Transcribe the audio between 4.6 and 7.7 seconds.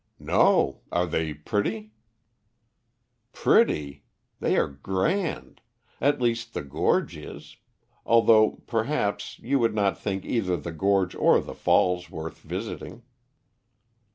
grand at least, the gorge is,